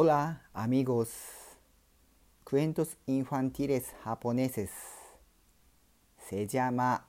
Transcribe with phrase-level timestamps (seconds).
[0.00, 1.08] Hola amigos,
[2.44, 4.70] cuentos infantiles japoneses.
[6.18, 7.04] Se llama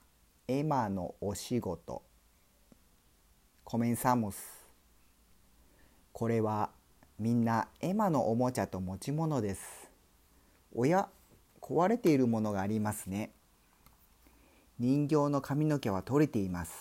[0.47, 2.01] Emma のお仕事。
[3.63, 4.33] Comenzamos.
[6.13, 6.71] これは
[7.19, 9.91] みんなエマのおもちゃと持ち物です。
[10.73, 11.09] おや、
[11.61, 13.29] 壊れているものがありますね。
[14.79, 16.73] 人形の髪の毛は取れています。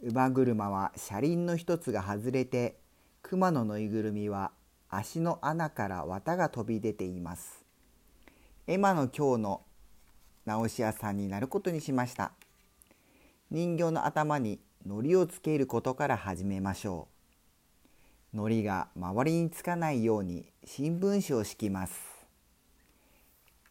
[0.00, 2.78] 乳母車は車輪の一つが外れて、
[3.22, 4.52] 熊のぬいぐるみは
[4.90, 7.64] 足の穴から綿が飛び出ています。
[8.66, 9.62] エマの今日の
[10.46, 12.32] 直し屋さんになることにしました。
[13.50, 17.08] 人形の頭に糊をつけることから始めましょ
[18.32, 18.36] う。
[18.36, 21.98] 糊が周りにつかないように新聞紙を敷きます。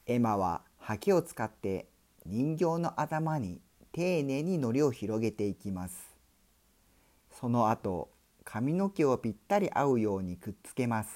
[0.05, 1.87] エマはハケを使って
[2.25, 3.61] 人形の頭に
[3.91, 6.15] 丁寧に糊を広げていきます。
[7.39, 8.09] その後、
[8.49, 11.09] 髪の毛をぴったり合うようにくっつけます。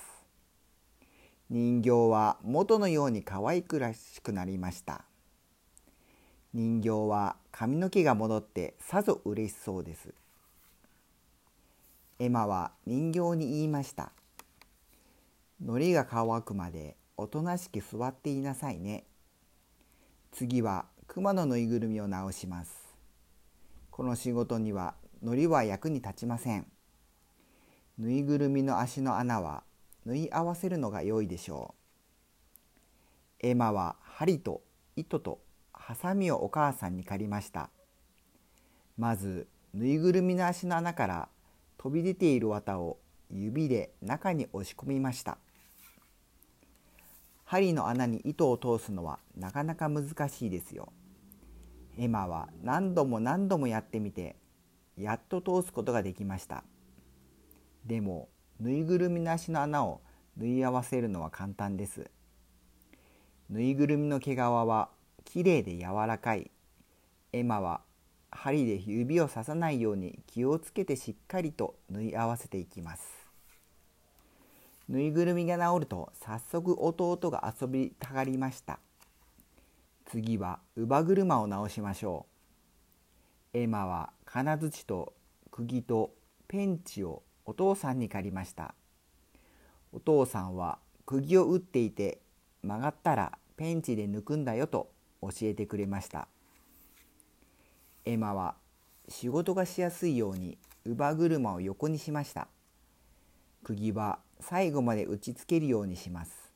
[1.49, 5.05] 人形は元のように可愛くらしくなりました。
[6.53, 10.13] 人形は髪の毛が戻ってさぞ嬉しそうです。
[12.19, 14.11] エマは人形に言いました。
[15.65, 19.05] 糊が乾くまでおとなしく座っていなさいね。
[20.33, 22.93] 次は熊のぬいぐるみを直します。
[23.89, 26.67] この仕事には糊は役に立ちません。
[28.01, 29.61] ぬいぐるみの足の穴は
[30.07, 31.75] 縫い合わせるのが良いでしょ
[33.43, 33.47] う。
[33.47, 34.63] エマは針と
[34.95, 35.39] 糸と
[35.71, 37.69] ハサミをお母さんに借りました。
[38.97, 41.29] まずぬいぐるみの足の穴から
[41.77, 42.97] 飛び出ている綿を
[43.29, 45.37] 指で中に押し込みました。
[47.43, 50.91] 針の穴に糸を通すのはなかなか難しいですよ。
[51.99, 54.37] エマは何度も何度もやってみて
[54.97, 56.63] やっと通すことができました。
[57.85, 58.29] でも
[58.59, 60.01] ぬいぐるみの足の穴を
[60.37, 62.09] 縫い合わせるのは簡単です。
[63.49, 64.89] ぬいぐるみの毛皮は
[65.25, 66.51] きれいで柔らかい。
[67.33, 67.81] エマは
[68.29, 73.03] 針で指を刺さないように気をつけてしっかりと縫い合わせていきます。
[74.87, 78.79] ぬいぐるみが治ると早速弟が遊びたがりました。
[80.05, 82.25] 次は乳母車を直しましょ
[83.53, 83.57] う。
[83.57, 85.13] エマは金槌と
[85.49, 86.13] 釘と
[86.47, 88.73] ペンチをお父さんに借りました。
[89.91, 92.21] お父さんは釘を打っていて
[92.63, 94.89] 曲がったらペンチで抜くんだよと
[95.21, 96.29] 教えてくれました。
[98.05, 98.55] エマは
[99.09, 102.47] 仕事がしやすいように乳母車を横にしました。
[103.65, 106.53] 釘は最後まで打ちつけるようにします。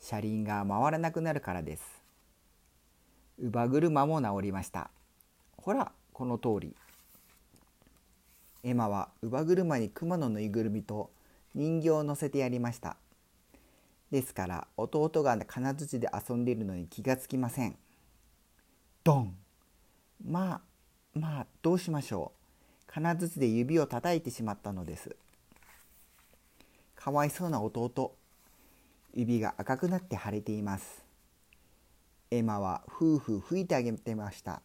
[0.00, 2.02] 車輪が回らなくなるからです。
[3.38, 4.90] 乳母車も治りました。
[5.56, 6.74] ほらこの通り。
[8.64, 11.10] エマは乳母車に熊のぬいぐるみと
[11.54, 12.96] 人形を乗せてやりました。
[14.10, 17.76] ですから弟が金槌で遊んでいるのに気がつきません。
[19.02, 19.36] ドン
[20.24, 20.60] まあ
[21.18, 22.82] まあどうしましょう。
[22.86, 25.16] 金槌で指を叩いてしまったのです。
[26.94, 28.14] かわいそうな弟。
[29.12, 31.02] 指が赤くなって腫れています。
[32.30, 34.62] エマは夫婦吹いてあげてました。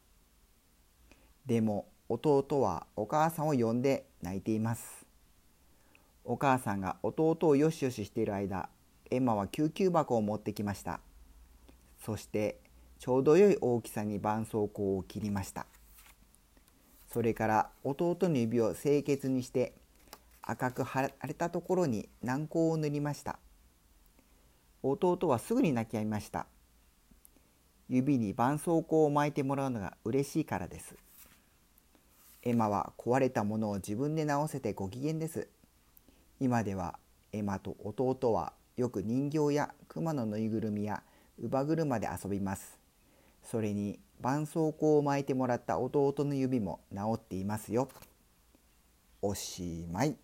[1.48, 5.06] でも弟はお母さんを呼んで泣いています。
[6.24, 8.70] お母さんが弟をよしよししている間、
[9.12, 11.02] エマは救急箱を持ってきました。
[12.06, 12.62] そして
[13.00, 15.66] ちょうど良い大きさに絆創膏を切りました。
[17.12, 19.74] それから弟の指を清潔にして
[20.42, 23.40] 赤く腫れたところに軟膏を塗りました。
[24.82, 26.48] 弟はすぐに泣き止みました。
[27.90, 30.96] 指に絆創膏を巻いてもらうのが嬉しいからです。
[32.48, 35.50] エマは壊れたものを自分で直せてご機嫌です。
[36.40, 36.98] 今では
[37.34, 41.04] エマと弟はよく人形や熊のぬいぐるみや
[41.38, 42.80] 乳母車で遊びます。
[43.44, 47.90] それに絆創膏を巻いてもらった弟の指も治っていますよ。
[49.22, 50.16] おしまい。